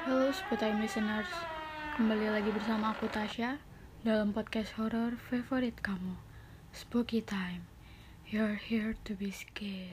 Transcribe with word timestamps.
Halo 0.00 0.32
Spotime 0.32 0.80
Listeners, 0.80 1.28
kembali 2.00 2.32
lagi 2.32 2.48
bersama 2.56 2.96
aku 2.96 3.04
Tasya 3.12 3.60
dalam 4.00 4.32
podcast 4.32 4.72
horror 4.80 5.20
favorit 5.28 5.76
kamu, 5.84 6.16
Spooky 6.72 7.20
Time. 7.20 7.68
You're 8.24 8.56
here 8.56 8.96
to 9.04 9.12
be 9.12 9.28
scared. 9.28 9.92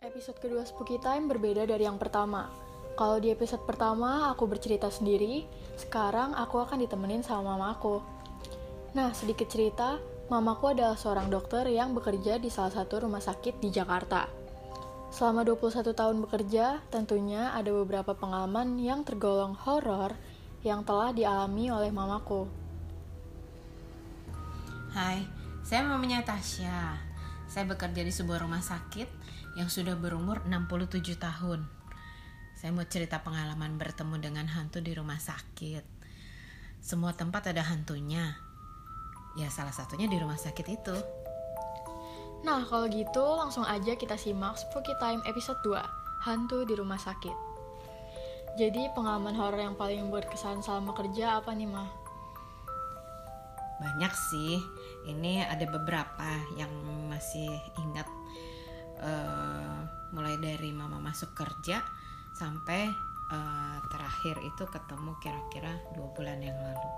Episode 0.00 0.40
kedua 0.40 0.64
Spooky 0.64 0.96
Time 1.04 1.28
berbeda 1.28 1.68
dari 1.68 1.84
yang 1.84 2.00
pertama. 2.00 2.48
Kalau 2.96 3.20
di 3.20 3.28
episode 3.28 3.60
pertama 3.68 4.32
aku 4.32 4.48
bercerita 4.48 4.88
sendiri, 4.88 5.44
sekarang 5.76 6.32
aku 6.32 6.64
akan 6.64 6.80
ditemenin 6.80 7.20
sama 7.20 7.60
mamaku. 7.60 8.00
Nah, 8.96 9.12
sedikit 9.12 9.52
cerita, 9.52 10.00
mamaku 10.32 10.72
adalah 10.72 10.96
seorang 10.96 11.28
dokter 11.28 11.68
yang 11.68 11.92
bekerja 11.92 12.40
di 12.40 12.48
salah 12.48 12.72
satu 12.72 13.04
rumah 13.04 13.20
sakit 13.20 13.60
di 13.60 13.68
Jakarta. 13.68 14.37
Selama 15.08 15.40
21 15.40 15.96
tahun 15.96 16.16
bekerja, 16.28 16.84
tentunya 16.92 17.56
ada 17.56 17.72
beberapa 17.72 18.12
pengalaman 18.12 18.76
yang 18.76 19.08
tergolong 19.08 19.56
horor 19.56 20.12
yang 20.60 20.84
telah 20.84 21.16
dialami 21.16 21.72
oleh 21.72 21.88
mamaku. 21.88 22.44
Hai, 24.92 25.24
saya 25.64 25.80
mamanya 25.88 26.20
Tasya. 26.28 27.00
Saya 27.48 27.64
bekerja 27.64 28.04
di 28.04 28.12
sebuah 28.12 28.44
rumah 28.44 28.60
sakit 28.60 29.08
yang 29.56 29.72
sudah 29.72 29.96
berumur 29.96 30.44
67 30.44 31.16
tahun. 31.16 31.64
Saya 32.52 32.70
mau 32.76 32.84
cerita 32.84 33.24
pengalaman 33.24 33.80
bertemu 33.80 34.20
dengan 34.20 34.44
hantu 34.44 34.84
di 34.84 34.92
rumah 34.92 35.16
sakit. 35.16 35.84
Semua 36.84 37.16
tempat 37.16 37.48
ada 37.48 37.64
hantunya. 37.64 38.36
Ya 39.40 39.48
salah 39.48 39.72
satunya 39.72 40.04
di 40.04 40.20
rumah 40.20 40.36
sakit 40.36 40.66
itu. 40.68 40.96
Nah, 42.46 42.62
kalau 42.70 42.86
gitu 42.86 43.24
langsung 43.34 43.66
aja 43.66 43.98
kita 43.98 44.14
simak 44.14 44.54
Spooky 44.54 44.94
Time 45.02 45.18
episode 45.26 45.58
2, 45.66 45.74
Hantu 46.22 46.62
di 46.62 46.78
Rumah 46.78 47.00
Sakit. 47.00 47.34
Jadi, 48.54 48.90
pengalaman 48.94 49.34
horor 49.34 49.58
yang 49.58 49.74
paling 49.74 50.06
berkesan 50.10 50.62
selama 50.62 50.94
kerja 50.94 51.42
apa 51.42 51.50
nih, 51.50 51.66
Mah? 51.66 51.90
Banyak 53.82 54.14
sih. 54.14 54.58
Ini 55.06 55.46
ada 55.46 55.66
beberapa 55.66 56.30
yang 56.58 56.70
masih 57.10 57.50
ingat 57.78 58.06
eh, 59.02 59.78
mulai 60.10 60.34
dari 60.38 60.74
mama 60.74 60.98
masuk 60.98 61.34
kerja 61.34 61.82
sampai 62.34 62.90
eh, 63.30 63.76
terakhir 63.90 64.42
itu 64.42 64.62
ketemu 64.66 65.14
kira-kira 65.22 65.74
dua 65.94 66.10
bulan 66.14 66.38
yang 66.42 66.58
lalu. 66.58 66.90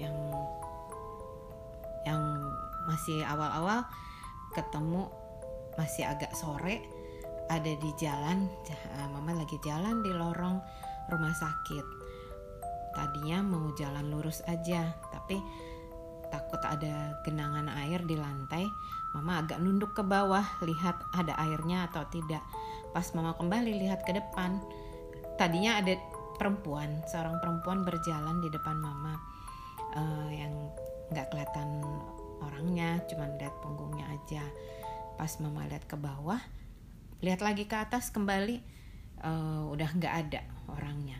Yang 0.00 0.16
yang 2.04 2.22
masih 2.84 3.24
awal-awal 3.24 3.84
ketemu 4.54 5.10
masih 5.74 6.06
agak 6.06 6.30
sore 6.38 6.80
ada 7.50 7.72
di 7.76 7.90
jalan 8.00 8.48
eh, 8.70 9.08
mama 9.12 9.36
lagi 9.36 9.60
jalan 9.60 10.00
di 10.00 10.10
lorong 10.14 10.56
rumah 11.12 11.34
sakit. 11.36 11.86
Tadinya 12.94 13.42
mau 13.42 13.74
jalan 13.74 14.06
lurus 14.08 14.40
aja 14.46 14.94
tapi 15.10 15.36
takut 16.30 16.62
ada 16.62 17.18
genangan 17.22 17.68
air 17.84 18.02
di 18.02 18.18
lantai 18.18 18.66
mama 19.14 19.38
agak 19.44 19.62
nunduk 19.62 19.94
ke 19.94 20.02
bawah 20.02 20.42
lihat 20.64 20.96
ada 21.12 21.36
airnya 21.42 21.90
atau 21.90 22.06
tidak. 22.08 22.42
Pas 22.94 23.06
mama 23.12 23.34
kembali 23.34 23.82
lihat 23.84 24.06
ke 24.06 24.14
depan 24.14 24.62
tadinya 25.34 25.82
ada 25.82 25.98
perempuan 26.38 27.02
seorang 27.10 27.38
perempuan 27.42 27.82
berjalan 27.82 28.38
di 28.40 28.48
depan 28.50 28.78
mama 28.78 29.18
eh, 29.98 30.28
yang 30.38 30.54
nggak 31.12 31.28
kelihatan 31.30 31.82
orangnya 32.42 33.02
cuman 33.06 33.38
lihat 33.38 33.54
punggungnya 33.60 34.06
aja. 34.08 34.44
Pas 35.14 35.30
mama 35.38 35.66
lihat 35.70 35.86
ke 35.86 35.94
bawah 35.94 36.40
lihat 37.24 37.40
lagi 37.40 37.64
ke 37.64 37.72
atas 37.72 38.12
kembali 38.12 38.56
eh, 39.24 39.62
udah 39.72 39.88
nggak 39.96 40.14
ada 40.26 40.40
orangnya. 40.68 41.16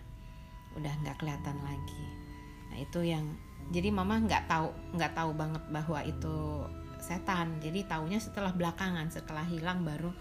Udah 0.77 0.93
nggak 1.01 1.17
kelihatan 1.17 1.57
lagi. 1.65 2.05
Nah 2.69 2.77
itu 2.83 3.01
yang 3.01 3.25
jadi 3.73 3.89
mama 3.89 4.21
nggak 4.21 4.45
tahu 4.45 4.69
nggak 4.93 5.13
tahu 5.17 5.31
banget 5.33 5.63
bahwa 5.73 6.01
itu 6.05 6.67
setan. 7.01 7.57
Jadi 7.65 7.89
taunya 7.89 8.21
setelah 8.21 8.53
belakangan 8.53 9.09
setelah 9.09 9.45
hilang 9.49 9.81
baru 9.87 10.13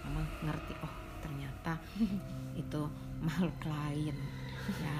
mama 0.00 0.24
ngerti 0.44 0.72
oh 0.80 0.94
ternyata 1.20 1.76
itu 2.62 2.82
makhluk 3.24 3.56
lain 3.64 4.16
ya. 4.80 4.96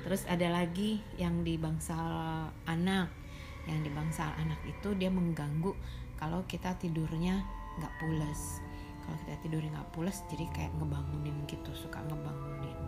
Terus 0.00 0.24
ada 0.24 0.48
lagi 0.48 1.02
yang 1.20 1.44
di 1.44 1.60
bangsal 1.60 2.48
anak 2.64 3.19
yang 3.68 3.80
di 3.84 3.90
bangsal 3.92 4.32
anak 4.40 4.60
itu 4.64 4.96
dia 4.96 5.12
mengganggu 5.12 5.72
kalau 6.16 6.44
kita 6.48 6.76
tidurnya 6.80 7.44
nggak 7.80 7.94
pules 8.00 8.60
kalau 9.04 9.16
kita 9.26 9.36
tidurnya 9.42 9.70
nggak 9.74 9.90
pules 9.90 10.18
jadi 10.30 10.44
kayak 10.54 10.72
ngebangunin 10.78 11.36
gitu 11.50 11.70
suka 11.74 11.98
ngebangunin. 12.06 12.78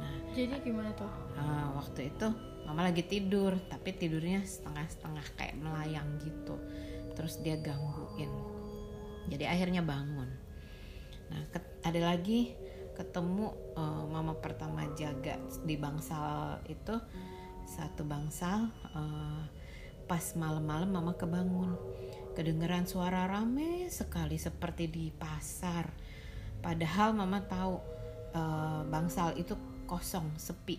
Nah 0.00 0.12
Jadi 0.32 0.56
gimana 0.64 0.90
tuh? 0.96 1.12
eh, 1.36 1.66
waktu 1.76 2.00
itu 2.08 2.26
mama 2.64 2.88
lagi 2.88 3.04
tidur 3.04 3.52
tapi 3.68 3.92
tidurnya 3.92 4.40
setengah-setengah 4.48 5.26
kayak 5.36 5.60
melayang 5.60 6.08
gitu. 6.24 6.56
Terus 7.12 7.40
dia 7.44 7.60
gangguin. 7.60 8.32
Jadi 9.28 9.44
akhirnya 9.44 9.84
bangun. 9.84 10.30
Nah 11.28 11.40
ada 11.84 12.00
lagi 12.00 12.56
ketemu 12.96 13.52
eh, 13.76 14.04
mama 14.08 14.40
pertama 14.40 14.88
jaga 14.96 15.36
di 15.68 15.76
bangsal 15.76 16.64
itu 16.64 16.96
satu 17.68 18.08
bangsal 18.08 18.72
eh, 18.94 19.42
pas 20.06 20.22
malam-malam 20.38 20.88
mama 20.90 21.18
kebangun. 21.18 21.74
Kedengeran 22.32 22.86
suara 22.86 23.26
rame 23.26 23.90
sekali 23.90 24.38
seperti 24.38 24.86
di 24.86 25.10
pasar. 25.10 25.90
Padahal 26.62 27.12
mama 27.12 27.42
tahu 27.42 27.74
eh, 28.34 28.82
bangsal 28.86 29.34
itu 29.38 29.58
kosong 29.86 30.38
sepi. 30.38 30.78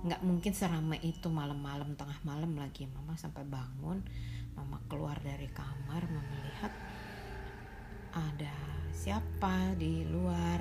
Nggak 0.00 0.20
mungkin 0.24 0.52
seramai 0.52 1.00
itu 1.04 1.28
malam-malam 1.28 1.96
tengah 1.96 2.20
malam 2.24 2.56
lagi. 2.56 2.88
Mama 2.88 3.16
sampai 3.16 3.44
bangun 3.44 4.00
mama 4.58 4.82
keluar 4.90 5.16
dari 5.22 5.46
kamar 5.54 6.04
mama 6.10 6.36
lihat 6.44 6.72
ada 8.12 8.54
siapa 8.92 9.72
di 9.78 10.04
luar. 10.04 10.60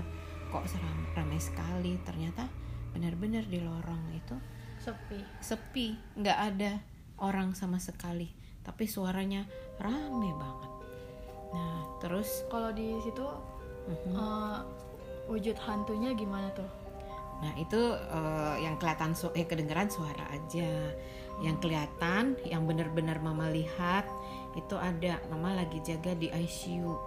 Kok 0.50 0.66
seram 0.66 1.00
ramai 1.14 1.42
sekali. 1.42 1.98
Ternyata 2.06 2.48
benar-benar 2.94 3.46
di 3.46 3.62
lorong 3.62 4.18
itu 4.18 4.38
Sepi. 4.80 5.20
sepi 5.44 5.88
nggak 6.16 6.40
ada 6.40 6.80
orang 7.24 7.56
sama 7.56 7.78
sekali 7.80 8.32
tapi 8.64 8.86
suaranya 8.86 9.48
rame 9.80 10.32
banget 10.36 10.72
nah 11.50 11.82
terus 12.00 12.46
Kalau 12.48 12.70
di 12.72 12.96
situ 13.02 13.26
mhm. 13.90 14.14
eh, 14.16 14.60
wujud 15.30 15.56
hantunya 15.62 16.12
gimana 16.18 16.50
tuh? 16.58 16.68
Nah 17.40 17.54
itu 17.56 17.78
eh, 17.96 18.56
yang 18.66 18.76
kelihatan 18.82 19.14
su 19.14 19.30
eh 19.38 19.46
kedengeran 19.46 19.88
suara 19.88 20.26
aja. 20.34 20.92
Yang 21.40 21.58
kelihatan, 21.64 22.36
yang 22.44 22.68
benar-benar 22.68 23.24
mama 23.24 23.48
lihat 23.48 24.04
itu 24.60 24.76
ada 24.76 25.24
mama 25.32 25.56
lagi 25.56 25.80
jaga 25.80 26.12
di 26.18 26.28
ICU. 26.28 27.00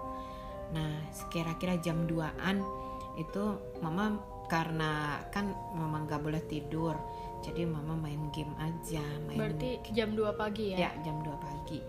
Nah 0.73 0.89
kira-kira 1.29 1.77
jam 1.77 2.09
2an 2.09 2.65
itu 3.13 3.61
mama 3.77 4.17
karena 4.49 5.21
kan 5.29 5.53
mama 5.77 6.01
nggak 6.09 6.21
boleh 6.23 6.41
tidur, 6.49 6.97
jadi 7.43 7.67
mama 7.67 7.99
main 7.99 8.31
game 8.31 8.55
aja, 8.55 9.03
main 9.27 9.35
Berarti 9.35 9.83
jam 9.91 10.15
2 10.15 10.39
pagi 10.39 10.71
ya? 10.71 10.87
ya 10.87 10.91
jam 11.03 11.19
2 11.19 11.27
pagi. 11.43 11.83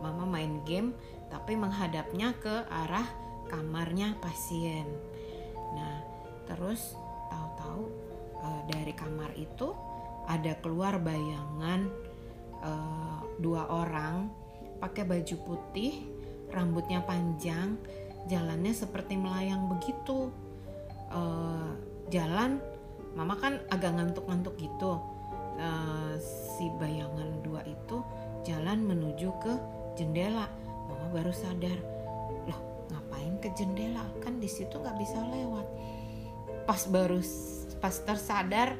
Mama 0.00 0.24
main 0.24 0.64
game 0.64 0.96
tapi 1.28 1.54
menghadapnya 1.54 2.32
ke 2.40 2.64
arah 2.72 3.04
kamarnya 3.52 4.16
pasien. 4.24 4.88
Nah, 5.76 6.00
terus 6.48 6.96
tahu-tahu 7.28 7.84
eh, 8.40 8.62
dari 8.72 8.92
kamar 8.96 9.30
itu 9.36 9.76
ada 10.24 10.56
keluar 10.64 10.96
bayangan 10.96 11.92
eh, 12.64 13.20
dua 13.38 13.68
orang 13.68 14.32
pakai 14.80 15.04
baju 15.04 15.36
putih, 15.44 16.08
rambutnya 16.48 17.04
panjang, 17.04 17.76
jalannya 18.28 18.72
seperti 18.72 19.20
melayang 19.20 19.68
begitu. 19.68 20.32
Eh, 21.12 21.70
jalan, 22.12 22.60
mama 23.14 23.38
kan 23.38 23.62
agak 23.70 23.94
ngantuk-ngantuk 23.94 24.54
gitu. 24.58 24.98
Eh, 25.54 26.14
si 26.58 26.66
bayangan 26.82 27.46
dua 27.46 27.62
itu 27.62 28.02
jalan 28.42 28.82
menuju 28.82 29.30
ke 29.38 29.54
jendela. 29.94 30.50
Mama 30.90 31.06
baru 31.14 31.30
sadar, 31.30 31.78
loh 32.50 32.60
ngapain 32.90 33.38
ke 33.38 33.54
jendela? 33.54 34.02
Kan 34.18 34.42
di 34.42 34.50
situ 34.50 34.74
nggak 34.74 34.98
bisa 34.98 35.22
lewat. 35.22 35.66
Pas 36.66 36.82
baru 36.90 37.22
pas 37.78 37.94
tersadar, 37.94 38.74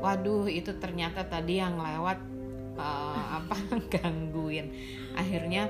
waduh 0.00 0.48
itu 0.48 0.72
ternyata 0.80 1.28
tadi 1.28 1.60
yang 1.60 1.76
lewat 1.76 2.18
eh, 2.80 3.24
apa 3.38 3.56
gangguin. 3.92 4.72
Akhirnya 5.14 5.68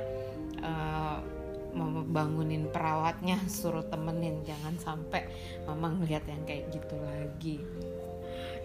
mama 1.74 2.06
bangunin 2.06 2.70
perawatnya 2.70 3.36
suruh 3.50 3.82
temenin 3.90 4.46
jangan 4.46 4.78
sampai 4.78 5.26
mama 5.66 5.90
ngeliat 5.98 6.22
yang 6.30 6.42
kayak 6.46 6.70
gitu 6.70 6.94
lagi. 7.02 7.58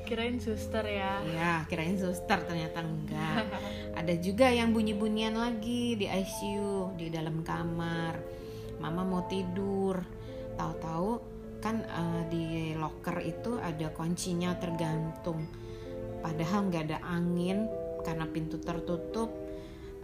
Kirain 0.09 0.41
suster 0.41 0.81
ya. 0.89 1.21
Ya, 1.29 1.53
kirain 1.69 1.94
suster 1.94 2.41
ternyata 2.41 2.81
enggak. 2.81 3.45
Ada 4.00 4.17
juga 4.17 4.50
yang 4.50 4.73
bunyi-bunyian 4.73 5.38
lagi 5.38 5.94
di 5.94 6.09
ICU 6.09 6.97
di 6.97 7.13
dalam 7.13 7.45
kamar. 7.45 8.17
Mama 8.81 9.06
mau 9.06 9.21
tidur, 9.29 10.01
tahu-tahu 10.57 11.39
kan 11.59 11.83
uh, 11.88 12.23
di 12.31 12.73
locker 12.75 13.19
itu 13.19 13.59
ada 13.59 13.91
kuncinya 13.91 14.56
tergantung 14.56 15.44
padahal 16.23 16.71
nggak 16.71 16.83
ada 16.88 17.00
angin 17.03 17.67
karena 18.03 18.27
pintu 18.27 18.59
tertutup 18.59 19.27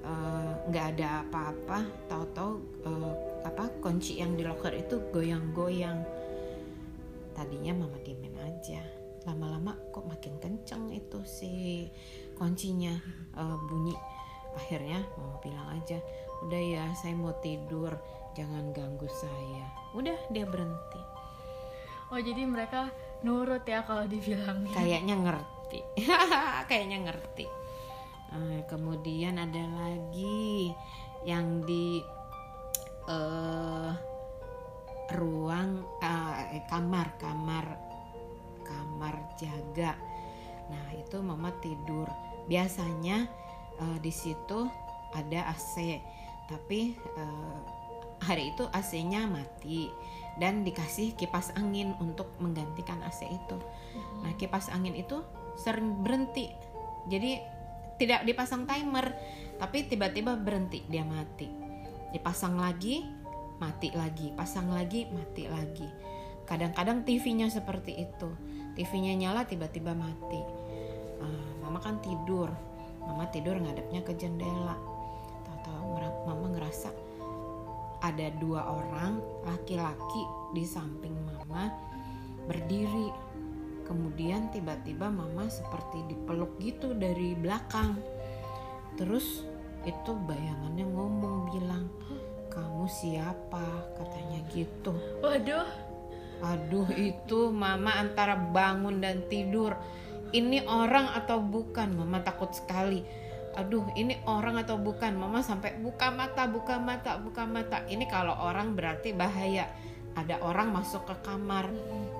eh, 0.03 0.51
nggak 0.67 0.85
uh, 0.85 0.91
ada 0.95 1.07
apa-apa 1.27 1.79
tahu-tahu 2.11 2.51
uh, 2.87 3.13
apa 3.47 3.71
kunci 3.79 4.19
yang 4.19 4.35
di 4.35 4.43
locker 4.43 4.71
itu 4.75 4.99
goyang-goyang 5.11 6.03
tadinya 7.35 7.83
mama 7.83 7.99
diemin 8.03 8.35
aja 8.39 8.83
lama-lama 9.25 9.73
kok 9.89 10.05
makin 10.05 10.37
kenceng 10.37 10.93
itu 10.93 11.19
si 11.25 11.85
kuncinya 12.37 12.93
uh, 13.37 13.57
bunyi. 13.69 13.97
Akhirnya 14.55 15.03
mama 15.19 15.35
bilang 15.43 15.67
aja 15.75 15.99
udah 16.47 16.61
ya 16.61 16.83
saya 16.95 17.17
mau 17.17 17.35
tidur 17.41 17.97
jangan 18.37 18.71
ganggu 18.71 19.09
saya. 19.09 19.65
Udah 19.97 20.15
dia 20.31 20.45
berhenti. 20.47 21.01
Oh 22.13 22.21
jadi 22.21 22.45
mereka 22.45 22.93
nurut 23.25 23.65
ya 23.65 23.81
kalau 23.81 24.05
dibilang 24.05 24.69
kayaknya 24.71 25.17
ngerti. 25.17 25.81
Kayaknya 26.69 27.09
ngerti. 27.09 27.45
Uh, 28.29 28.61
kemudian 28.69 29.41
ada 29.41 29.63
lagi 29.65 30.71
yang 31.25 31.65
di 31.65 31.99
uh, 33.09 33.89
ruang 35.13 35.85
uh, 36.01 36.37
kamar 36.69 37.17
kamar 37.17 37.65
kamar 37.75 37.84
nah 40.65 40.85
itu 40.95 41.19
mama 41.19 41.51
tidur 41.59 42.07
biasanya 42.47 43.27
uh, 43.81 43.97
di 43.99 44.13
situ 44.13 44.69
ada 45.11 45.51
AC 45.51 45.99
tapi 46.45 46.93
uh, 47.17 47.59
hari 48.21 48.53
itu 48.53 48.63
AC-nya 48.71 49.27
mati 49.27 49.91
dan 50.39 50.63
dikasih 50.63 51.15
kipas 51.15 51.51
angin 51.55 51.95
untuk 51.99 52.27
menggantikan 52.39 52.99
AC 53.03 53.27
itu. 53.27 53.57
Nah, 54.23 54.35
kipas 54.35 54.67
angin 54.71 54.95
itu 54.95 55.23
sering 55.55 56.03
berhenti. 56.03 56.51
Jadi 57.07 57.39
tidak 57.95 58.27
dipasang 58.27 58.67
timer, 58.67 59.15
tapi 59.61 59.87
tiba-tiba 59.87 60.35
berhenti 60.35 60.83
dia 60.91 61.07
mati. 61.07 61.47
Dipasang 62.11 62.59
lagi, 62.59 63.07
mati 63.59 63.91
lagi, 63.95 64.35
pasang 64.35 64.71
lagi, 64.71 65.07
mati 65.11 65.47
lagi. 65.47 65.87
Kadang-kadang 66.45 67.07
TV-nya 67.07 67.47
seperti 67.47 68.05
itu. 68.05 68.29
TV-nya 68.75 69.15
nyala 69.15 69.47
tiba-tiba 69.47 69.95
mati. 69.95 70.41
Uh, 71.23 71.51
mama 71.63 71.79
kan 71.79 71.97
tidur. 72.03 72.51
Mama 73.01 73.27
tidur 73.31 73.55
ngadepnya 73.57 74.03
ke 74.03 74.13
jendela. 74.19 74.75
Tahu-tahu 75.47 75.87
mama 76.27 76.47
ngerasa 76.53 76.91
ada 78.05 78.29
dua 78.37 78.61
orang 78.61 79.17
laki-laki 79.49 80.23
di 80.53 80.61
samping 80.61 81.15
mama 81.25 81.73
berdiri 82.45 83.09
kemudian 83.85 84.53
tiba-tiba 84.53 85.09
mama 85.09 85.49
seperti 85.49 86.05
dipeluk 86.09 86.53
gitu 86.61 86.93
dari 86.93 87.33
belakang 87.33 87.97
terus 88.97 89.45
itu 89.85 90.11
bayangannya 90.25 90.85
ngomong 90.85 91.53
bilang 91.53 91.85
kamu 92.53 92.85
siapa 92.89 93.65
katanya 93.97 94.39
gitu 94.53 94.93
waduh 95.21 95.65
aduh 96.43 96.89
itu 96.95 97.51
mama 97.51 97.95
antara 97.95 98.35
bangun 98.35 98.99
dan 98.99 99.23
tidur. 99.31 99.77
Ini 100.35 100.67
orang 100.67 101.15
atau 101.15 101.39
bukan? 101.39 101.95
Mama 101.95 102.19
takut 102.19 102.51
sekali. 102.51 103.05
Aduh 103.55 103.87
ini 103.95 104.19
orang 104.27 104.59
atau 104.59 104.75
bukan? 104.75 105.15
Mama 105.15 105.39
sampai 105.39 105.79
buka 105.79 106.11
mata 106.11 106.43
buka 106.43 106.75
mata 106.75 107.15
buka 107.15 107.47
mata. 107.47 107.87
Ini 107.87 108.03
kalau 108.11 108.35
orang 108.35 108.75
berarti 108.75 109.15
bahaya. 109.15 109.71
Ada 110.15 110.39
orang 110.47 110.71
masuk 110.71 111.11
ke 111.11 111.15
kamar 111.27 111.67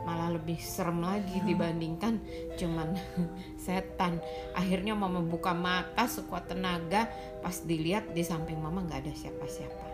malah 0.03 0.35
lebih 0.35 0.59
serem 0.59 0.99
lagi 0.99 1.39
dibandingkan 1.47 2.19
cuman 2.59 2.91
setan. 3.63 4.19
Akhirnya 4.51 4.95
mama 4.99 5.23
buka 5.23 5.55
mata 5.55 6.07
sekuat 6.07 6.51
tenaga. 6.51 7.07
Pas 7.39 7.55
dilihat 7.63 8.11
di 8.11 8.23
samping 8.23 8.59
mama 8.59 8.83
nggak 8.83 8.99
ada 8.99 9.13
siapa-siapa. 9.15 9.87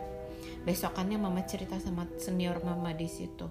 Besokannya 0.66 1.18
mama 1.18 1.42
cerita 1.46 1.78
sama 1.82 2.06
senior 2.22 2.62
mama 2.62 2.94
di 2.94 3.10
situ 3.10 3.50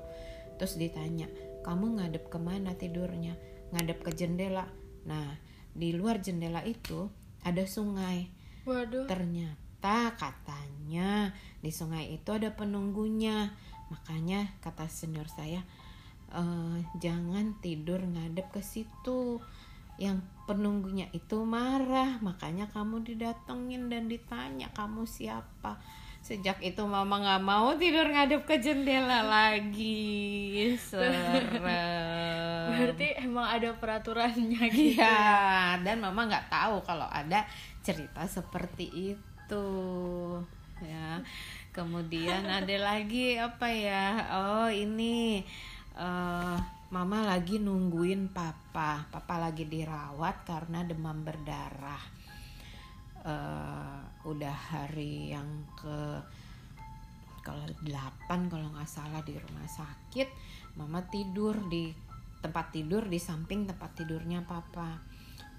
terus 0.61 0.77
ditanya 0.77 1.25
kamu 1.65 1.97
ngadep 1.97 2.29
ke 2.29 2.37
mana 2.37 2.77
tidurnya 2.77 3.33
ngadep 3.73 4.05
ke 4.05 4.13
jendela 4.13 4.69
nah 5.09 5.41
di 5.73 5.95
luar 5.97 6.19
jendela 6.21 6.61
itu 6.67 7.09
ada 7.41 7.65
sungai. 7.65 8.29
Waduh. 8.69 9.09
Ternyata 9.09 10.13
katanya 10.17 11.33
di 11.65 11.71
sungai 11.73 12.13
itu 12.13 12.31
ada 12.35 12.53
penunggunya. 12.53 13.55
Makanya 13.91 14.55
kata 14.63 14.87
senior 14.87 15.27
saya 15.27 15.65
e, 16.31 16.43
jangan 17.01 17.59
tidur 17.65 18.03
ngadep 18.03 18.53
ke 18.53 18.63
situ. 18.63 19.41
Yang 20.01 20.25
penunggunya 20.49 21.13
itu 21.13 21.45
marah, 21.45 22.17
makanya 22.25 22.73
kamu 22.73 23.05
didatengin 23.05 23.93
dan 23.93 24.09
ditanya 24.09 24.73
kamu 24.73 25.05
siapa 25.05 25.77
sejak 26.21 26.61
itu 26.61 26.85
mama 26.85 27.19
nggak 27.19 27.43
mau 27.43 27.73
tidur 27.81 28.07
ngadep 28.07 28.45
ke 28.45 28.61
jendela 28.61 29.25
lagi. 29.25 30.77
Serem. 30.77 31.65
Berarti 32.71 33.07
emang 33.25 33.49
ada 33.49 33.73
peraturannya 33.75 34.63
gitu 34.71 35.01
ya? 35.01 35.81
dan 35.81 35.99
mama 35.99 36.29
nggak 36.29 36.53
tahu 36.53 36.85
kalau 36.85 37.09
ada 37.09 37.49
cerita 37.81 38.29
seperti 38.29 39.17
itu. 39.17 39.67
Ya. 40.85 41.25
Kemudian 41.73 42.45
ada 42.47 42.77
lagi 42.79 43.41
apa 43.41 43.67
ya? 43.73 44.27
Oh 44.35 44.69
ini 44.69 45.43
uh, 45.97 46.57
mama 46.93 47.19
lagi 47.25 47.57
nungguin 47.57 48.29
papa. 48.31 49.09
Papa 49.09 49.35
lagi 49.41 49.65
dirawat 49.65 50.45
karena 50.45 50.85
demam 50.85 51.25
berdarah 51.25 52.20
udah 54.31 54.55
hari 54.55 55.35
yang 55.35 55.49
ke 55.75 56.23
kalau 57.41 57.65
8 57.83 58.53
kalau 58.53 58.69
nggak 58.77 58.91
salah 58.91 59.25
di 59.25 59.35
rumah 59.35 59.65
sakit 59.65 60.29
mama 60.77 61.01
tidur 61.09 61.57
di 61.67 61.91
tempat 62.41 62.73
tidur 62.73 63.05
di 63.05 63.21
samping 63.21 63.69
tempat 63.69 64.01
tidurnya 64.01 64.45
papa. 64.45 65.01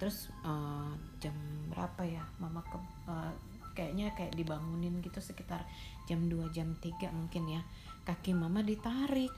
Terus 0.01 0.33
uh, 0.41 0.89
jam 1.21 1.33
berapa 1.69 2.01
ya 2.05 2.25
mama 2.41 2.65
ke 2.65 2.77
uh, 3.05 3.33
kayaknya 3.77 4.11
kayak 4.17 4.33
dibangunin 4.33 4.99
gitu 4.99 5.21
sekitar 5.21 5.63
jam 6.09 6.25
2 6.25 6.49
jam 6.51 6.73
3 6.73 7.13
mungkin 7.13 7.43
ya 7.47 7.61
kaki 8.03 8.33
mama 8.33 8.65
ditarik. 8.65 9.33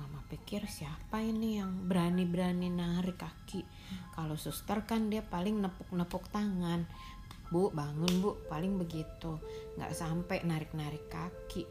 Mama 0.00 0.24
pikir 0.32 0.64
siapa 0.64 1.20
ini 1.20 1.60
yang 1.60 1.84
berani-berani 1.84 2.72
narik 2.72 3.20
kaki? 3.20 3.60
Kalau 4.16 4.40
suster 4.40 4.88
kan 4.88 5.12
dia 5.12 5.20
paling 5.20 5.60
nepuk-nepuk 5.60 6.32
tangan 6.32 6.88
bu 7.52 7.68
bangun 7.68 8.12
bu. 8.24 8.30
Paling 8.48 8.80
begitu. 8.80 9.36
Nggak 9.76 9.92
sampai 9.92 10.40
narik-narik 10.42 11.04
kaki. 11.12 11.68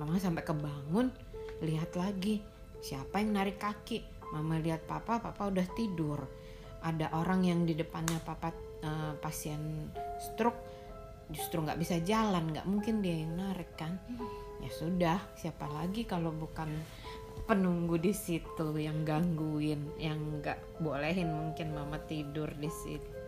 Mama 0.00 0.16
sampai 0.16 0.40
kebangun 0.40 1.12
lihat 1.60 1.92
lagi. 2.00 2.40
Siapa 2.80 3.20
yang 3.20 3.36
narik 3.36 3.60
kaki? 3.60 4.00
Mama 4.32 4.56
lihat 4.56 4.88
papa 4.88 5.20
papa 5.20 5.52
udah 5.52 5.68
tidur. 5.76 6.24
Ada 6.80 7.12
orang 7.12 7.44
yang 7.44 7.68
di 7.68 7.76
depannya 7.76 8.16
papa 8.24 8.56
uh, 8.80 9.12
pasien 9.20 9.92
stroke 10.16 10.64
justru 11.28 11.60
nggak 11.60 11.76
bisa 11.76 12.00
jalan. 12.00 12.56
Nggak 12.56 12.64
mungkin 12.64 13.04
dia 13.04 13.20
yang 13.20 13.36
narik 13.36 13.76
kan? 13.76 14.00
Ya 14.64 14.72
sudah 14.72 15.20
siapa 15.36 15.68
lagi 15.68 16.08
kalau 16.08 16.32
bukan 16.32 16.72
penunggu 17.44 18.00
di 18.00 18.14
situ 18.16 18.76
yang 18.76 19.04
gangguin 19.04 19.90
yang 19.98 20.40
nggak 20.40 20.80
bolehin 20.80 21.28
mungkin 21.34 21.74
mama 21.74 21.98
tidur 22.06 22.46
di 22.54 22.68
situ 22.70 23.19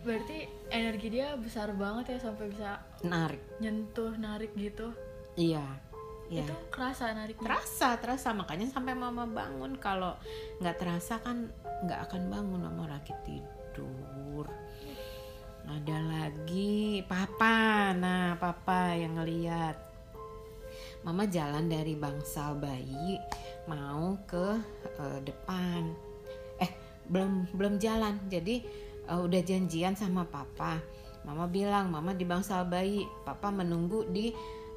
berarti 0.00 0.48
energi 0.72 1.08
dia 1.12 1.36
besar 1.36 1.72
banget 1.76 2.16
ya 2.16 2.18
sampai 2.20 2.46
bisa 2.48 2.80
narik. 3.04 3.40
nyentuh 3.60 4.12
narik 4.16 4.52
gitu. 4.56 4.92
Iya 5.36 5.64
Ya. 6.30 6.46
itu 6.46 6.54
kerasa 6.70 7.10
narik. 7.10 7.42
Terasa 7.42 7.98
terasa. 7.98 8.30
Makanya 8.30 8.70
sampai 8.70 8.94
mama 8.94 9.26
bangun. 9.26 9.74
Kalau 9.82 10.14
nggak 10.62 10.78
terasa 10.78 11.18
kan 11.18 11.50
nggak 11.82 12.06
akan 12.06 12.22
bangun. 12.30 12.60
Mama 12.70 12.86
lagi 12.86 13.10
tidur. 13.26 14.46
Ada 15.66 15.98
lagi 15.98 17.02
papa. 17.02 17.90
Nah 17.98 18.38
papa 18.38 18.94
yang 18.94 19.18
ngeliat. 19.18 19.74
Mama 21.02 21.26
jalan 21.26 21.66
dari 21.66 21.98
bangsal 21.98 22.54
bayi 22.62 23.18
mau 23.66 24.14
ke 24.30 24.54
uh, 25.02 25.18
depan. 25.26 25.90
Eh 26.62 26.70
belum 27.10 27.50
belum 27.58 27.82
jalan. 27.82 28.22
Jadi 28.30 28.62
uh, 29.10 29.20
udah 29.26 29.42
janjian 29.42 29.98
sama 29.98 30.24
papa. 30.24 30.78
Mama 31.26 31.50
bilang 31.50 31.92
mama 31.92 32.14
di 32.14 32.24
bangsal 32.24 32.64
bayi. 32.70 33.04
Papa 33.26 33.50
menunggu 33.52 34.06
di 34.08 34.32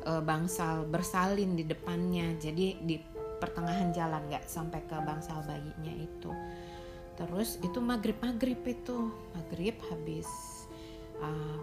uh, 0.09 0.19
bangsal 0.19 0.89
bersalin 0.89 1.55
di 1.55 1.63
depannya. 1.63 2.35
Jadi 2.41 2.81
di 2.83 2.97
pertengahan 3.39 3.93
jalan 3.93 4.25
nggak 4.27 4.49
sampai 4.49 4.81
ke 4.89 4.97
bangsal 5.05 5.45
bayinya 5.45 5.93
itu. 5.93 6.31
Terus 7.13 7.61
itu 7.61 7.77
maghrib 7.79 8.17
maghrib 8.19 8.59
itu. 8.65 9.13
Maghrib 9.37 9.77
habis 9.93 10.27
uh, 11.21 11.59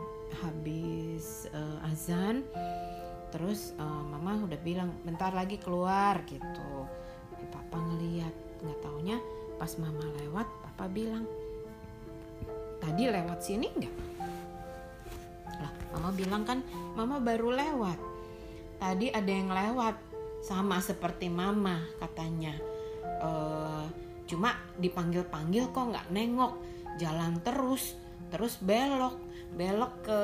habis 0.47 1.51
uh, 1.53 1.91
azan. 1.91 2.47
Terus 3.31 3.75
uh, 3.79 4.03
mama 4.07 4.47
udah 4.47 4.59
bilang 4.63 4.95
bentar 5.03 5.35
lagi 5.35 5.59
keluar 5.59 6.23
gitu. 6.25 6.87
Papa 7.51 7.77
ngeliat 7.83 8.33
nggak 8.61 8.79
taunya 8.85 9.17
pas 9.57 9.73
mama 9.77 10.05
lewat 10.25 10.49
papa 10.65 10.89
bilang 10.89 11.25
tadi 12.81 13.03
lewat 13.07 13.39
sini 13.45 13.67
nggak? 13.69 13.95
Lah 15.61 15.73
mama 15.95 16.11
bilang 16.17 16.43
kan 16.49 16.65
mama 16.97 17.21
baru 17.21 17.53
lewat. 17.53 17.99
Tadi 18.81 19.13
ada 19.13 19.31
yang 19.31 19.53
lewat. 19.53 19.97
Sama 20.41 20.81
seperti 20.81 21.29
mama 21.29 21.85
katanya. 22.01 22.57
Eh, 23.05 23.85
cuma 24.25 24.57
dipanggil 24.81 25.21
panggil 25.29 25.69
kok 25.69 25.93
nggak 25.93 26.09
nengok. 26.09 26.57
Jalan 26.97 27.45
terus 27.45 27.93
terus 28.33 28.57
belok. 28.57 29.21
Belok 29.53 29.93
ke 30.01 30.21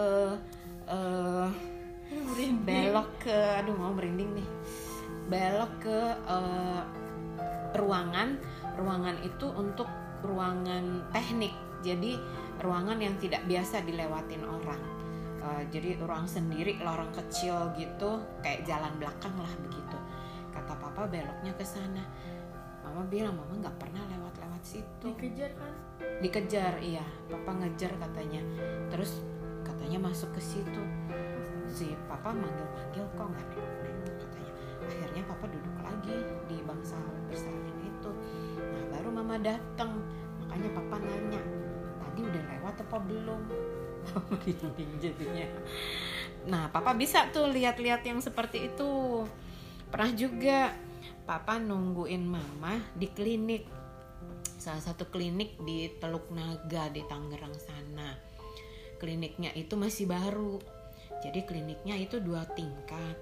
eh, 0.88 1.48
belok 2.64 3.08
ke 3.20 3.36
aduh 3.60 3.76
mau 3.76 3.92
merinding 3.92 4.40
nih. 4.40 4.48
Belok 5.28 5.72
ke 5.84 5.98
eh, 6.16 6.82
ruangan. 7.76 8.40
Ruangan 8.80 9.16
itu 9.20 9.46
untuk 9.52 9.88
ruangan 10.24 11.12
teknik 11.12 11.65
jadi 11.86 12.18
ruangan 12.58 12.98
yang 12.98 13.14
tidak 13.22 13.46
biasa 13.46 13.86
dilewatin 13.86 14.42
orang. 14.42 14.82
Eh, 15.46 15.62
jadi 15.70 15.94
ruang 16.02 16.26
sendiri 16.26 16.82
lorong 16.82 17.14
kecil 17.14 17.70
gitu 17.78 18.18
kayak 18.42 18.66
jalan 18.66 18.90
belakang 18.98 19.34
lah 19.38 19.52
begitu. 19.62 19.98
Kata 20.50 20.74
papa 20.74 21.06
beloknya 21.06 21.54
ke 21.54 21.62
sana. 21.62 22.02
Mama 22.82 23.06
bilang 23.06 23.38
mama 23.38 23.54
nggak 23.54 23.78
pernah 23.78 24.02
lewat-lewat 24.10 24.62
situ. 24.66 25.06
Dikejar 25.14 25.54
kan? 25.54 25.72
dikejar 26.18 26.74
iya. 26.82 27.06
Papa 27.30 27.54
ngejar 27.62 27.94
katanya. 27.94 28.42
Terus 28.90 29.22
katanya 29.62 30.10
masuk 30.10 30.34
ke 30.34 30.42
situ. 30.42 30.82
Si 31.70 31.94
papa 32.10 32.34
manggil-manggil 32.34 33.06
kok 33.14 33.26
nggak 33.30 33.46
nengok-nengok? 33.54 34.14
katanya. 34.26 34.52
Akhirnya 34.86 35.22
papa 35.30 35.44
duduk 35.46 35.76
lagi 35.78 36.16
di 36.50 36.56
bangsa 36.66 36.98
bersalin 37.30 37.78
itu. 37.86 38.10
Nah 38.58 38.82
baru 38.96 39.08
mama 39.14 39.36
datang 39.38 40.02
makanya 40.42 40.70
papa 40.78 40.96
nanya 41.02 41.55
lewat 42.76 42.92
apa 42.92 42.98
belum 43.08 43.42
merinding 44.28 44.92
jadinya 45.00 45.48
nah 46.44 46.68
papa 46.68 46.92
bisa 46.92 47.32
tuh 47.32 47.48
lihat-lihat 47.48 48.04
yang 48.04 48.20
seperti 48.20 48.68
itu 48.68 49.24
pernah 49.88 50.12
juga 50.12 50.76
papa 51.24 51.56
nungguin 51.56 52.22
mama 52.22 52.76
di 52.92 53.08
klinik 53.08 53.64
salah 54.60 54.82
satu 54.82 55.08
klinik 55.08 55.56
di 55.64 55.88
Teluk 56.02 56.26
Naga 56.34 56.90
di 56.90 56.98
Tangerang 57.06 57.54
sana. 57.54 58.18
Kliniknya 58.98 59.54
itu 59.54 59.78
masih 59.78 60.10
baru. 60.10 60.58
Jadi 61.22 61.46
kliniknya 61.46 61.94
itu 61.94 62.18
dua 62.18 62.42
tingkat. 62.58 63.14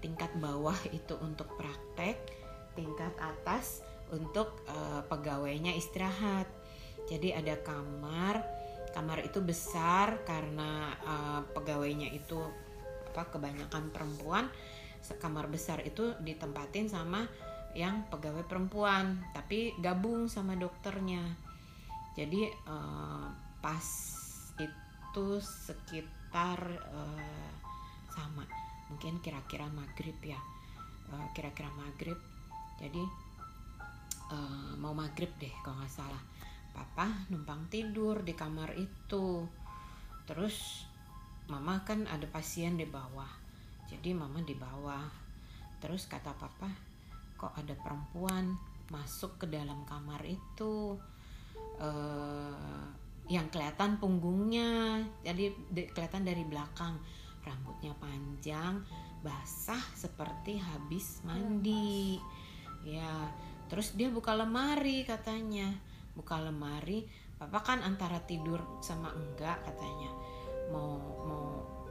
Tingkat 0.00 0.32
bawah 0.40 0.78
itu 0.96 1.12
untuk 1.20 1.52
praktek, 1.60 2.16
tingkat 2.72 3.12
atas 3.20 3.84
untuk 4.08 4.64
eh, 4.72 5.04
pegawainya 5.04 5.76
istirahat. 5.76 6.48
Jadi 7.12 7.36
ada 7.36 7.60
kamar, 7.60 8.40
kamar 8.96 9.20
itu 9.28 9.44
besar 9.44 10.24
karena 10.24 10.96
eh, 11.04 11.40
pegawainya 11.52 12.08
itu 12.16 12.40
apa 13.12 13.28
kebanyakan 13.28 13.92
perempuan. 13.92 14.48
Kamar 15.20 15.46
besar 15.46 15.84
itu 15.86 16.18
ditempatin 16.18 16.90
sama 16.90 17.28
yang 17.76 18.08
pegawai 18.10 18.42
perempuan 18.48 19.22
tapi 19.36 19.76
gabung 19.84 20.32
sama 20.32 20.56
dokternya 20.56 21.22
jadi 22.16 22.48
eh, 22.48 23.28
pas 23.60 23.86
itu 24.56 25.26
sekitar 25.44 26.58
eh, 26.72 27.52
sama 28.10 28.48
mungkin 28.88 29.20
kira-kira 29.20 29.68
maghrib 29.70 30.16
ya 30.24 30.40
Eh, 31.06 31.26
kira-kira 31.38 31.70
maghrib 31.78 32.18
jadi 32.82 33.04
eh, 34.34 34.72
mau 34.82 34.90
maghrib 34.90 35.30
deh 35.38 35.54
kalau 35.62 35.78
nggak 35.78 35.94
salah 35.94 36.22
papa 36.76 37.24
numpang 37.32 37.72
tidur 37.72 38.20
di 38.20 38.36
kamar 38.36 38.76
itu. 38.76 39.48
Terus 40.28 40.84
mama 41.48 41.80
kan 41.88 42.04
ada 42.04 42.28
pasien 42.28 42.76
di 42.76 42.84
bawah 42.84 43.46
jadi 43.86 44.12
mama 44.12 44.42
di 44.42 44.54
bawah. 44.58 45.06
Terus 45.78 46.10
kata 46.10 46.34
papa 46.34 46.68
kok 47.38 47.54
ada 47.54 47.74
perempuan 47.78 48.58
masuk 48.90 49.38
ke 49.38 49.46
dalam 49.46 49.86
kamar 49.86 50.20
itu? 50.26 50.98
Eh 51.78 52.84
yang 53.26 53.50
kelihatan 53.50 53.98
punggungnya 53.98 55.02
jadi 55.22 55.50
kelihatan 55.94 56.26
dari 56.26 56.42
belakang. 56.46 56.98
Rambutnya 57.46 57.94
panjang 58.02 58.82
basah 59.22 59.82
seperti 59.94 60.58
habis 60.58 61.22
mandi. 61.22 62.18
Ya 62.82 63.30
terus 63.66 63.94
dia 63.98 64.10
buka 64.10 64.34
lemari 64.34 65.02
katanya 65.02 65.74
buka 66.16 66.40
lemari 66.40 67.04
papa 67.36 67.60
kan 67.60 67.84
antara 67.84 68.16
tidur 68.24 68.58
sama 68.80 69.12
enggak 69.12 69.60
katanya. 69.68 70.10
Mau 70.72 70.96
mau 71.28 71.46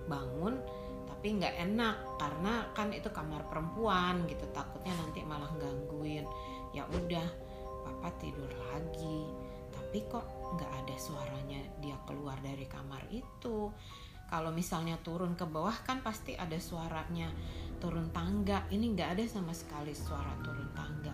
bangun 0.10 0.58
tapi 1.06 1.38
nggak 1.38 1.56
enak 1.70 1.96
karena 2.18 2.66
kan 2.74 2.90
itu 2.90 3.08
kamar 3.14 3.46
perempuan 3.46 4.26
gitu. 4.26 4.44
Takutnya 4.50 4.98
nanti 4.98 5.22
malah 5.22 5.54
gangguin. 5.56 6.26
Ya 6.74 6.84
udah 6.90 7.28
papa 7.86 8.10
tidur 8.18 8.50
lagi 8.74 9.30
tapi 9.70 10.02
kok 10.10 10.26
nggak 10.58 10.72
ada 10.82 10.96
suaranya 10.98 11.62
dia 11.80 11.96
keluar 12.10 12.42
dari 12.42 12.66
kamar 12.66 13.06
itu. 13.14 13.70
Kalau 14.26 14.50
misalnya 14.50 14.98
turun 15.06 15.38
ke 15.38 15.46
bawah 15.46 15.86
kan 15.86 16.02
pasti 16.02 16.34
ada 16.34 16.58
suaranya 16.58 17.30
turun 17.78 18.10
tangga. 18.10 18.66
Ini 18.74 18.98
nggak 18.98 19.10
ada 19.14 19.24
sama 19.30 19.54
sekali 19.54 19.94
suara 19.94 20.34
turun 20.42 20.74
tangga 20.74 21.05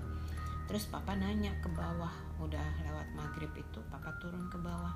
terus 0.72 0.88
papa 0.88 1.20
nanya 1.20 1.52
ke 1.60 1.68
bawah 1.68 2.16
udah 2.40 2.64
lewat 2.88 3.12
maghrib 3.12 3.52
itu 3.60 3.84
papa 3.92 4.08
turun 4.24 4.48
ke 4.48 4.56
bawah. 4.56 4.96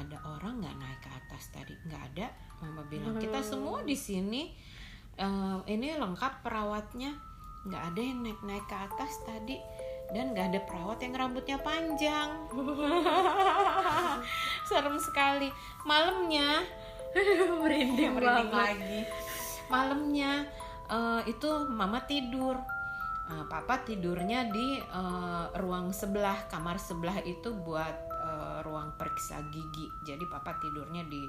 Ada 0.00 0.16
orang 0.24 0.64
nggak 0.64 0.72
naik 0.80 1.00
ke 1.04 1.10
atas 1.12 1.52
tadi? 1.52 1.76
Nggak 1.84 2.02
ada. 2.16 2.32
Mama 2.64 2.80
bilang 2.88 3.20
kita 3.20 3.44
semua 3.44 3.84
di 3.84 3.92
sini 3.92 4.56
eh, 5.20 5.58
ini 5.68 5.92
lengkap 6.00 6.40
perawatnya. 6.40 7.12
Nggak 7.68 7.82
ada 7.92 8.00
yang 8.00 8.24
naik 8.24 8.40
naik 8.40 8.64
ke 8.64 8.76
atas 8.88 9.20
tadi. 9.28 9.60
Dan 10.16 10.32
nggak 10.32 10.56
ada 10.56 10.60
perawat 10.64 10.96
yang 11.04 11.12
rambutnya 11.12 11.60
panjang. 11.60 12.48
Serem 14.72 14.96
sekali. 14.96 15.52
Malamnya 15.84 16.64
Merinding 17.60 18.16
merinding 18.16 18.48
lagi. 18.48 19.04
Malamnya 19.68 20.48
eh, 20.88 21.20
itu 21.28 21.68
mama 21.68 22.00
tidur 22.08 22.56
Eh, 23.26 23.44
papa 23.50 23.82
tidurnya 23.82 24.54
di 24.54 24.78
eh, 24.78 25.44
ruang 25.58 25.90
sebelah 25.90 26.46
kamar 26.46 26.78
sebelah 26.78 27.18
itu 27.26 27.50
buat 27.58 27.96
eh, 28.06 28.58
ruang 28.62 28.94
periksa 28.94 29.42
gigi. 29.50 29.90
Jadi 30.06 30.22
papa 30.30 30.54
tidurnya 30.62 31.02
di 31.10 31.26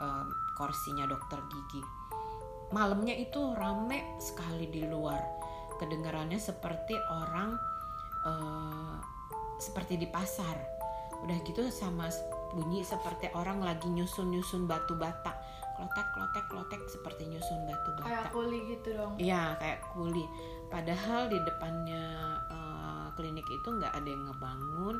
eh, 0.00 0.24
kursinya 0.56 1.04
dokter 1.04 1.36
gigi. 1.52 1.84
Malamnya 2.72 3.12
itu 3.12 3.52
rame 3.52 4.16
sekali 4.20 4.72
di 4.72 4.88
luar. 4.88 5.20
Kedengarannya 5.76 6.40
seperti 6.40 6.96
orang 7.12 7.60
eh, 8.24 8.96
seperti 9.60 10.00
di 10.00 10.08
pasar. 10.08 10.56
Udah 11.28 11.36
gitu 11.44 11.68
sama 11.68 12.08
bunyi 12.56 12.80
seperti 12.80 13.28
orang 13.36 13.60
lagi 13.60 13.84
nyusun 13.92 14.32
nyusun 14.32 14.64
batu 14.64 14.96
bata. 14.96 15.36
Klotek 15.76 16.08
klotek 16.16 16.44
klotek 16.48 16.82
seperti 16.88 17.28
nyusun 17.28 17.68
batu 17.68 17.92
bata. 18.00 18.08
Kayak 18.08 18.26
kuli 18.32 18.58
gitu 18.72 18.88
dong. 18.96 19.12
Iya 19.20 19.60
kayak 19.60 19.84
kuli. 19.92 20.24
Padahal 20.68 21.32
di 21.32 21.38
depannya 21.42 22.04
eh, 22.52 23.06
klinik 23.16 23.44
itu 23.48 23.68
nggak 23.68 23.92
ada 23.92 24.08
yang 24.08 24.24
ngebangun, 24.28 24.96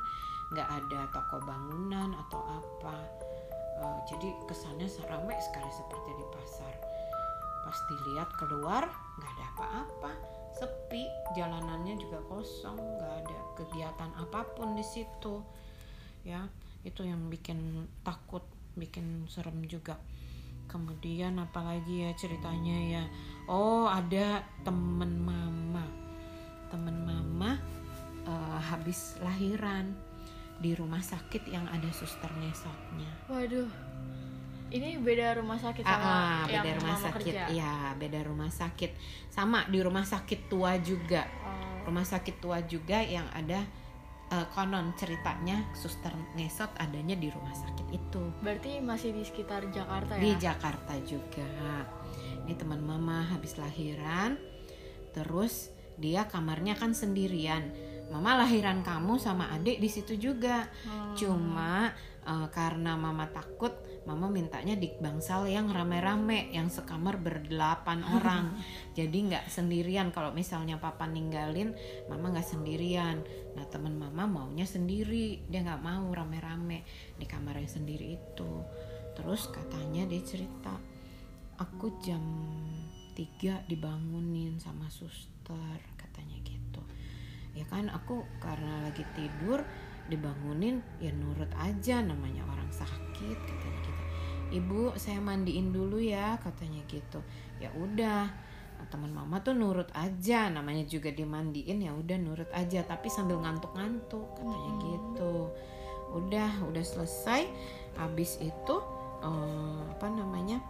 nggak 0.53 0.69
ada 0.69 1.01
toko 1.13 1.39
bangunan 1.45 2.17
atau 2.27 2.41
apa. 2.49 2.97
Eh, 3.79 3.99
jadi 4.09 4.29
kesannya 4.49 4.89
ramai 5.07 5.37
sekali 5.39 5.71
seperti 5.71 6.11
di 6.17 6.27
pasar. 6.33 6.75
Pas 7.69 7.79
dilihat 7.93 8.31
keluar 8.41 8.89
nggak 9.21 9.33
ada 9.37 9.45
apa-apa, 9.55 10.13
sepi, 10.57 11.05
jalanannya 11.37 12.01
juga 12.01 12.25
kosong, 12.27 12.81
nggak 12.81 13.15
ada 13.25 13.39
kegiatan 13.61 14.11
apa 14.17 14.41
pun 14.57 14.73
di 14.73 14.85
situ. 14.85 15.45
Ya 16.25 16.49
itu 16.83 17.05
yang 17.05 17.29
bikin 17.29 17.85
takut, 18.03 18.43
bikin 18.79 19.29
serem 19.29 19.67
juga 19.69 20.01
kemudian 20.69 21.41
apalagi 21.41 22.05
ya 22.05 22.13
ceritanya 22.15 23.01
ya 23.01 23.05
oh 23.49 23.89
ada 23.89 24.45
temen 24.63 25.19
mama 25.19 25.83
temen 26.69 26.95
mama 27.03 27.57
eh, 28.23 28.59
habis 28.61 29.17
lahiran 29.19 29.97
di 30.61 30.77
rumah 30.77 31.01
sakit 31.01 31.49
yang 31.49 31.65
ada 31.67 31.89
suster 31.91 32.29
ngesotnya 32.39 33.11
Waduh. 33.27 33.71
Ini 34.69 35.01
beda 35.01 35.33
rumah 35.41 35.57
sakit 35.57 35.81
ah, 35.81 35.97
sama 35.97 36.05
ah, 36.05 36.45
yang 36.45 36.61
beda 36.61 36.73
rumah 36.77 36.93
mama 36.93 37.07
sakit 37.09 37.25
kerja. 37.33 37.45
ya 37.49 37.75
beda 37.97 38.21
rumah 38.21 38.51
sakit 38.53 38.91
sama 39.33 39.65
di 39.65 39.81
rumah 39.81 40.05
sakit 40.05 40.41
tua 40.53 40.77
juga 40.77 41.25
Oh. 41.41 41.89
rumah 41.89 42.05
sakit 42.05 42.37
tua 42.37 42.61
juga 42.69 43.01
yang 43.01 43.25
ada 43.33 43.65
eh, 44.33 44.47
konon 44.53 44.93
ceritanya 44.95 45.65
suster 45.73 46.13
ngesot 46.37 46.71
adanya 46.79 47.17
di 47.17 47.29
rumah 47.33 47.53
sakit 47.53 47.89
itu 47.91 48.23
Berarti 48.45 48.79
masih 48.85 49.17
di 49.17 49.23
sekitar 49.25 49.69
Jakarta 49.73 50.17
ya? 50.17 50.23
di 50.23 50.33
Jakarta 50.37 50.95
juga. 51.05 51.49
Ini 52.45 52.57
teman 52.57 52.81
mama 52.81 53.29
habis 53.29 53.61
lahiran, 53.61 54.41
terus 55.13 55.69
dia 56.01 56.25
kamarnya 56.31 56.79
kan 56.79 56.97
sendirian 56.97 57.69
mama 58.09 58.41
lahiran 58.45 58.81
kamu 58.81 59.21
sama 59.21 59.53
adik 59.53 59.79
di 59.79 59.89
situ 59.89 60.17
juga. 60.17 60.69
Hmm. 60.85 61.15
cuma 61.19 61.91
eh, 62.23 62.49
karena 62.55 62.95
mama 62.95 63.27
takut 63.33 63.75
mama 64.09 64.33
mintanya 64.33 64.73
di 64.73 64.89
bangsal 64.97 65.45
yang 65.45 65.69
rame-rame 65.69 66.49
yang 66.49 66.73
sekamar 66.73 67.21
berdelapan 67.21 68.01
orang. 68.17 68.57
Jadi 68.97 69.29
nggak 69.29 69.53
sendirian. 69.53 70.09
Kalau 70.09 70.33
misalnya 70.33 70.81
papa 70.81 71.05
ninggalin 71.05 71.77
mama 72.09 72.33
nggak 72.33 72.49
sendirian. 72.49 73.21
Nah 73.53 73.65
teman 73.69 74.01
mama 74.01 74.25
maunya 74.25 74.65
sendiri. 74.65 75.45
Dia 75.51 75.61
nggak 75.61 75.85
mau 75.85 76.09
rame-rame 76.09 76.89
di 77.21 77.27
kamar 77.29 77.61
yang 77.61 77.69
sendiri 77.69 78.17
itu. 78.17 78.53
Terus 79.13 79.51
katanya 79.53 80.07
dia 80.07 80.23
cerita 80.25 80.99
aku 81.59 81.99
jam 81.99 82.23
3 83.19 83.67
dibangunin 83.67 84.63
sama 84.63 84.87
suster 84.87 85.83
katanya 85.99 86.38
ya 87.59 87.67
kan 87.67 87.91
aku 87.91 88.23
karena 88.39 88.87
lagi 88.87 89.03
tidur 89.19 89.67
dibangunin 90.07 90.79
ya 91.03 91.11
nurut 91.11 91.51
aja 91.59 91.99
namanya 92.01 92.47
orang 92.47 92.71
sakit 92.71 93.35
katanya 93.35 93.81
gitu. 93.83 94.03
Ibu 94.49 94.95
saya 94.97 95.19
mandiin 95.19 95.75
dulu 95.75 95.99
ya 95.99 96.39
katanya 96.39 96.81
gitu. 96.87 97.21
Ya 97.59 97.75
udah 97.75 98.31
Nah, 98.79 98.87
teman 98.87 99.11
mama 99.11 99.43
tuh 99.43 99.59
nurut 99.59 99.91
aja 99.91 100.47
namanya 100.47 100.87
juga 100.87 101.11
dimandiin 101.11 101.83
ya 101.83 101.91
udah 101.99 102.15
nurut 102.15 102.47
aja 102.55 102.87
tapi 102.87 103.11
sambil 103.11 103.43
ngantuk-ngantuk 103.43 104.39
katanya 104.39 104.71
Hmm. 104.71 104.83
gitu. 104.87 105.35
Udah 106.15 106.51
udah 106.63 106.85
selesai. 106.87 107.51
Habis 107.99 108.39
itu 108.39 108.77
eh, 109.19 109.83
apa 109.99 110.07
namanya 110.07 110.63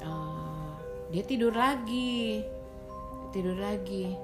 eh, 0.00 0.72
dia 1.12 1.20
tidur 1.28 1.52
lagi. 1.52 2.40
Tidur 3.28 3.60
lagi 3.60 4.16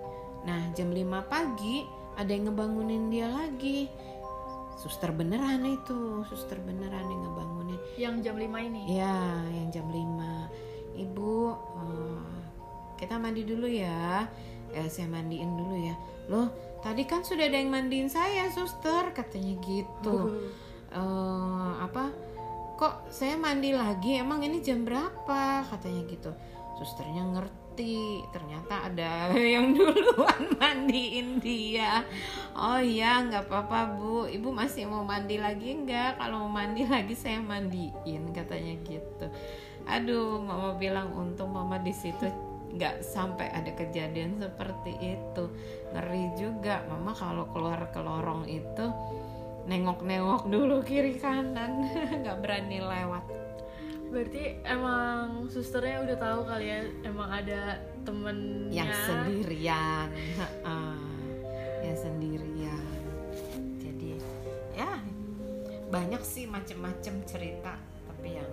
nah 0.45 0.73
jam 0.73 0.89
5 0.89 1.05
pagi 1.29 2.01
ada 2.21 2.31
yang 2.31 2.53
ngebangunin 2.53 3.09
dia 3.09 3.29
lagi. 3.33 3.89
Suster 4.81 5.13
beneran 5.13 5.65
itu 5.69 6.25
suster 6.29 6.57
beneran 6.61 7.05
yang 7.05 7.23
ngebangunin. 7.29 7.81
Yang 8.01 8.15
jam 8.29 8.37
5 8.41 8.69
ini. 8.69 8.81
ya 8.97 9.45
yang 9.53 9.69
jam 9.69 9.87
5 9.89 11.01
ibu 11.01 11.55
eh, 11.81 12.41
kita 13.01 13.17
mandi 13.17 13.45
dulu 13.45 13.69
ya. 13.69 14.29
Eh, 14.71 14.89
saya 14.89 15.09
mandiin 15.09 15.57
dulu 15.57 15.77
ya. 15.77 15.97
Loh 16.29 16.49
tadi 16.81 17.05
kan 17.05 17.21
sudah 17.21 17.49
ada 17.49 17.57
yang 17.61 17.73
mandiin 17.73 18.09
saya 18.09 18.49
suster 18.53 19.13
katanya 19.17 19.57
gitu. 19.65 20.17
Eh 20.93 21.73
apa? 21.81 22.13
Kok 22.81 23.13
saya 23.13 23.37
mandi 23.37 23.77
lagi? 23.77 24.17
Emang 24.17 24.41
ini 24.41 24.65
jam 24.65 24.89
berapa? 24.89 25.69
Katanya 25.69 26.09
gitu. 26.09 26.33
Susternya 26.81 27.29
ngerti 27.29 27.60
ternyata 28.31 28.91
ada 28.91 29.33
yang 29.55 29.75
duluan 29.75 30.43
mandiin 30.61 31.41
dia. 31.43 32.05
Oh 32.55 32.79
iya 32.79 33.25
nggak 33.25 33.49
apa-apa 33.49 33.97
bu. 33.99 34.29
Ibu 34.29 34.49
masih 34.53 34.87
mau 34.87 35.03
mandi 35.03 35.41
lagi 35.41 35.75
nggak? 35.75 36.21
Kalau 36.21 36.47
mau 36.47 36.63
mandi 36.63 36.87
lagi 36.87 37.15
saya 37.17 37.41
mandiin 37.43 38.31
katanya 38.31 38.75
gitu. 38.87 39.27
Aduh 39.89 40.39
mama 40.39 40.77
bilang 40.77 41.11
untung 41.17 41.51
mama 41.51 41.81
di 41.81 41.93
situ 41.95 42.29
nggak 42.71 43.03
sampai 43.03 43.51
ada 43.51 43.71
kejadian 43.75 44.39
seperti 44.39 44.95
itu. 45.01 45.45
Ngeri 45.91 46.25
juga 46.39 46.87
mama 46.87 47.11
kalau 47.17 47.51
keluar 47.51 47.91
ke 47.91 47.99
lorong 47.99 48.47
itu 48.47 48.87
nengok-nengok 49.67 50.47
dulu 50.47 50.81
kiri 50.87 51.19
kanan. 51.19 51.85
Nggak 52.23 52.39
berani 52.41 52.79
lewat 52.81 53.25
Berarti 54.11 54.59
emang 54.67 55.47
susternya 55.47 56.03
udah 56.03 56.17
tahu 56.19 56.41
kali 56.43 56.67
ya 56.67 56.79
emang 57.07 57.31
ada 57.31 57.79
temennya. 58.03 58.75
yang 58.75 58.91
sendirian 59.07 60.09
yang 61.81 61.97
sendirian. 61.97 62.85
Jadi 63.79 64.19
ya 64.75 64.99
banyak 65.91 66.23
sih 66.23 66.47
macem-macem 66.47 67.23
cerita 67.27 67.79
tapi 68.07 68.39
yang 68.39 68.51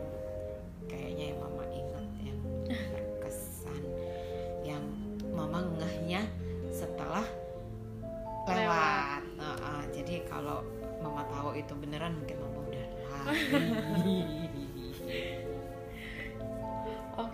kayaknya 0.85 1.33
yang 1.33 1.39
mama 1.41 1.63
ingat 1.69 2.07
yang 2.23 2.39
berkesan 2.69 3.81
yang 4.63 4.83
mama 5.33 5.65
ngehnya 5.81 6.23
setelah 6.69 7.25
lewat. 8.47 9.21
Heeh, 9.37 9.81
jadi 9.91 10.15
kalau 10.29 10.63
mama 11.03 11.25
tahu 11.29 11.57
itu 11.59 11.73
beneran 11.77 12.15
mungkin 12.15 12.37
mama 12.41 12.59
udah 12.63 12.85
lari 13.05 14.17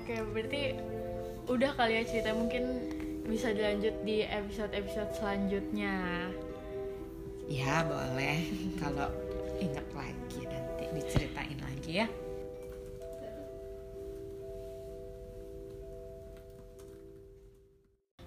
Oke, 0.04 0.20
berarti 0.36 0.76
udah 1.48 1.72
kali 1.80 1.96
ya 1.96 2.04
cerita 2.04 2.36
mungkin 2.36 2.92
bisa 3.24 3.56
dilanjut 3.56 4.04
di 4.04 4.28
episode-episode 4.28 5.16
selanjutnya. 5.16 6.28
Ya 7.48 7.88
boleh 7.88 8.52
kalau 8.84 9.08
ingat 9.64 9.88
lagi 9.96 10.44
nanti 10.44 10.92
diceritain 10.92 11.56
lagi 11.56 12.04
ya. 12.04 12.08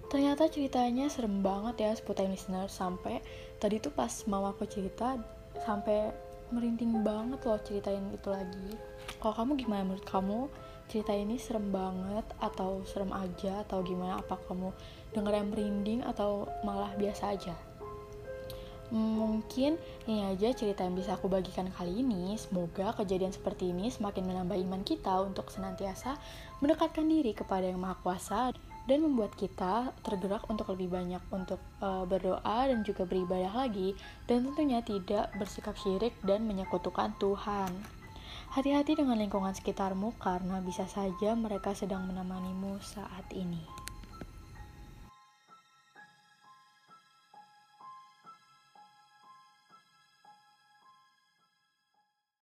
Ternyata 0.09 0.49
ceritanya 0.49 1.13
serem 1.13 1.45
banget 1.45 1.77
ya 1.77 1.91
seputar 1.93 2.25
listener 2.25 2.65
sampai 2.73 3.21
tadi 3.61 3.77
tuh 3.77 3.93
pas 3.93 4.09
mama 4.25 4.49
aku 4.49 4.65
cerita 4.65 5.13
sampai 5.61 6.09
merinding 6.49 7.05
banget 7.05 7.37
loh 7.45 7.61
ceritain 7.61 8.01
itu 8.09 8.33
lagi. 8.33 8.73
Kalau 9.21 9.37
kamu 9.37 9.61
gimana 9.61 9.85
menurut 9.85 10.09
kamu 10.09 10.49
cerita 10.87 11.11
ini 11.11 11.35
serem 11.35 11.69
banget 11.69 12.23
atau 12.39 12.81
serem 12.87 13.11
aja 13.11 13.63
atau 13.67 13.83
gimana? 13.83 14.23
Apa 14.23 14.39
kamu 14.47 14.71
denger 15.11 15.33
yang 15.35 15.47
merinding 15.51 16.01
atau 16.07 16.47
malah 16.63 16.95
biasa 16.95 17.35
aja? 17.35 17.55
Mungkin 18.87 19.75
ini 20.07 20.23
aja 20.31 20.55
cerita 20.55 20.87
yang 20.87 20.95
bisa 20.95 21.19
aku 21.19 21.27
bagikan 21.27 21.67
kali 21.75 21.99
ini. 21.99 22.39
Semoga 22.39 22.95
kejadian 22.95 23.35
seperti 23.35 23.75
ini 23.75 23.91
semakin 23.91 24.23
menambah 24.23 24.55
iman 24.55 24.81
kita 24.87 25.11
untuk 25.27 25.51
senantiasa 25.51 26.15
mendekatkan 26.63 27.03
diri 27.03 27.35
kepada 27.35 27.67
Yang 27.67 27.83
Maha 27.83 27.95
Kuasa 27.99 28.55
dan 28.87 29.03
membuat 29.03 29.35
kita 29.35 29.91
tergerak 29.99 30.47
untuk 30.47 30.71
lebih 30.71 30.87
banyak 30.95 31.19
untuk 31.35 31.59
eh, 31.83 32.03
berdoa 32.07 32.71
dan 32.71 32.87
juga 32.87 33.03
beribadah 33.03 33.67
lagi 33.67 33.91
dan 34.23 34.47
tentunya 34.47 34.79
tidak 34.79 35.35
bersikap 35.35 35.75
syirik 35.75 36.15
dan 36.23 36.47
menyekutukan 36.47 37.11
Tuhan. 37.19 37.96
Hati-hati 38.47 38.95
dengan 38.95 39.19
lingkungan 39.19 39.51
sekitarmu 39.51 40.15
karena 40.15 40.63
bisa 40.63 40.87
saja 40.87 41.35
mereka 41.35 41.75
sedang 41.75 42.07
menemanimu 42.07 42.79
saat 42.79 43.27
ini. 43.35 43.86